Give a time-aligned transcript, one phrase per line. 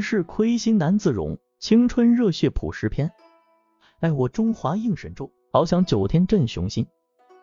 [0.00, 3.12] 世亏心难自容，青春热血谱诗篇。
[4.00, 6.84] 哎，我中华应神州，翱翔九天振雄心。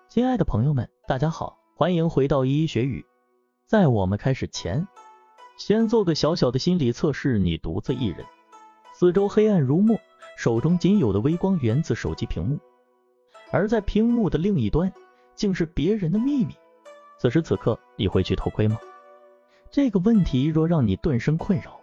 [0.09, 3.05] 亲爱的朋友们，大家好，欢迎回到一一学语。
[3.65, 4.85] 在我们开始前，
[5.57, 8.25] 先做个小小的心理测试：你独自一人，
[8.93, 9.97] 四周黑暗如墨，
[10.35, 12.59] 手中仅有的微光源自手机屏幕，
[13.53, 14.91] 而在屏幕的另一端，
[15.33, 16.53] 竟是别人的秘密。
[17.17, 18.77] 此时此刻，你会去偷窥吗？
[19.71, 21.79] 这个问题若让你顿生困扰，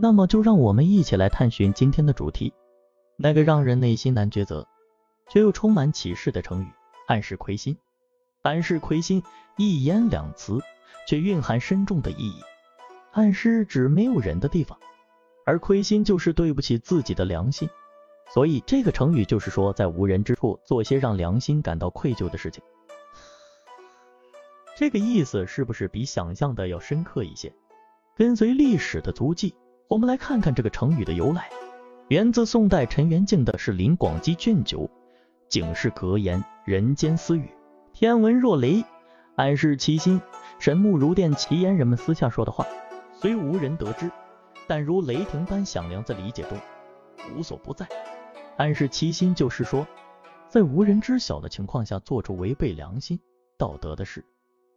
[0.00, 2.54] 那么就让我们一起来探寻今天的主题，
[3.16, 4.64] 那个让人内心难抉择，
[5.28, 6.68] 却又充满启示的成语——
[7.08, 7.76] 暗室亏心。
[8.42, 9.24] 暗室亏心，
[9.56, 10.60] 一言两词，
[11.08, 12.40] 却蕴含深重的意义。
[13.10, 14.78] 暗室指没有人的地方，
[15.44, 17.68] 而亏心就是对不起自己的良心，
[18.32, 22.62] 所以这个成语就是说，在无人之处做些让良心感到愧疚的事情。
[24.76, 27.52] 这个意思是不是比想象的要深刻一些？
[28.16, 29.56] 跟随历史的足迹，
[29.88, 31.48] 我们来看看这个成语的由来。
[32.08, 34.80] 源自宋代陈元敬的《是林广基卷九·
[35.48, 37.48] 警世格言》：“人间私语，
[37.94, 38.84] 天文若雷，
[39.36, 40.20] 暗示其心；
[40.58, 42.66] 神目如电，其言。”人们私下说的话，
[43.14, 44.10] 虽无人得知，
[44.66, 46.58] 但如雷霆般响亮，在理解中
[47.34, 47.88] 无所不在。
[48.58, 49.86] 暗示其心，就是说，
[50.50, 53.18] 在无人知晓的情况下，做出违背良心、
[53.56, 54.26] 道德的事。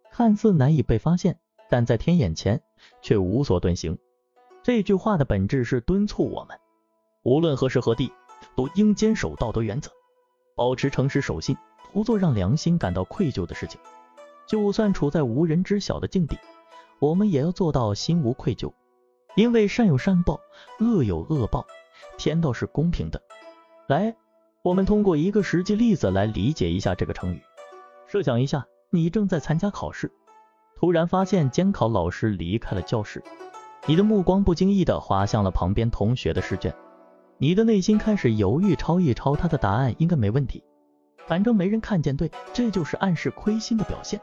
[0.09, 1.37] 看似难以被发现，
[1.69, 2.61] 但在天眼前
[3.01, 3.97] 却无所遁形。
[4.63, 6.59] 这句话的本质是敦促我们，
[7.23, 8.11] 无论何时何地，
[8.55, 9.91] 都应坚守道德原则，
[10.55, 11.57] 保持诚实守信，
[11.91, 13.79] 不做让良心感到愧疚的事情。
[14.47, 16.37] 就算处在无人知晓的境地，
[16.99, 18.71] 我们也要做到心无愧疚。
[19.35, 20.39] 因为善有善报，
[20.79, 21.65] 恶有恶报，
[22.17, 23.21] 天道是公平的。
[23.87, 24.15] 来，
[24.61, 27.41] 我们通过一个实际例子来理解一下这个成语。
[28.07, 28.65] 设想一下。
[28.93, 30.11] 你正在参加考试，
[30.75, 33.23] 突然发现监考老师离开了教室，
[33.87, 36.71] 你的目光不经意的滑向了旁边同学的试卷，
[37.39, 40.63] 你的内心开始犹豫，抄一抄他的答案应该没问题，
[41.25, 44.21] 反正没人看见，对，这就是暗示亏心的表现。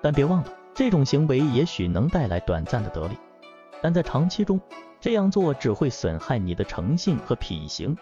[0.00, 3.16] 但别忘了，这种行为也许能带来短暂的得利，
[3.82, 4.58] 但在长期中，
[4.98, 7.94] 这样做只会损害你的诚信和品行。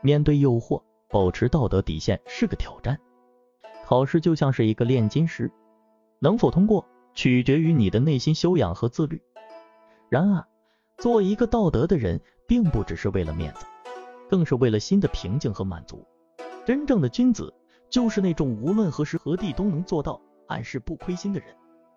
[0.00, 2.98] 面对诱惑，保持道德底线是个挑战。
[3.84, 5.52] 考试就像是一个炼金石，
[6.18, 6.84] 能否通过
[7.14, 9.22] 取决于你的内心修养和自律。
[10.08, 10.44] 然而，
[10.98, 13.66] 做一个道德的人，并不只是为了面子，
[14.28, 16.06] 更是为了心的平静和满足。
[16.64, 17.52] 真正的君子，
[17.90, 21.48] 就是那种无论何时何地都能做到暗示不亏心的人。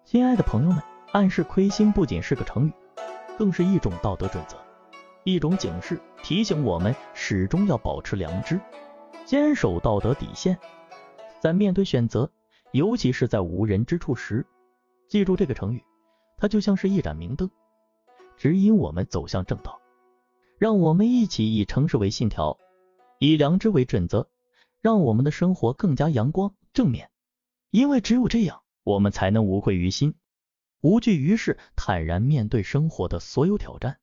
[0.03, 0.81] 亲爱的朋友们，
[1.11, 2.73] 暗示亏心不仅是个成语，
[3.37, 4.57] 更是一种道德准则，
[5.23, 8.59] 一种警示，提醒我们始终要保持良知，
[9.25, 10.57] 坚守道德底线。
[11.39, 12.29] 在面对选择，
[12.71, 14.45] 尤其是在无人之处时，
[15.07, 15.83] 记住这个成语，
[16.37, 17.49] 它就像是一盏明灯，
[18.37, 19.81] 指引我们走向正道。
[20.57, 22.57] 让我们一起以诚实为信条，
[23.19, 24.27] 以良知为准则，
[24.81, 27.09] 让我们的生活更加阳光正面。
[27.69, 30.15] 因为只有这样，我们才能无愧于心，
[30.81, 33.97] 无惧于事，坦然面对生活的所有挑战。